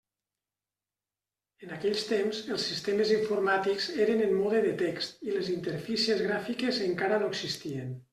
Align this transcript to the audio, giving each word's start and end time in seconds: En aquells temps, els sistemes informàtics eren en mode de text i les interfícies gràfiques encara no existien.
En 1.65 1.73
aquells 1.75 2.05
temps, 2.11 2.39
els 2.55 2.65
sistemes 2.69 3.11
informàtics 3.15 3.89
eren 4.05 4.23
en 4.29 4.33
mode 4.39 4.61
de 4.65 4.73
text 4.81 5.21
i 5.29 5.35
les 5.37 5.53
interfícies 5.57 6.25
gràfiques 6.31 6.81
encara 6.87 7.21
no 7.25 7.29
existien. 7.35 7.93